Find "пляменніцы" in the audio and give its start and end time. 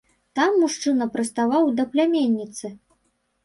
1.95-2.67